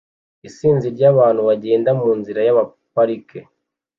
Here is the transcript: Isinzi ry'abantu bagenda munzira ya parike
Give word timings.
Isinzi 0.47 0.87
ry'abantu 0.95 1.41
bagenda 1.49 1.89
munzira 1.99 2.39
ya 2.47 2.53
parike 2.93 3.39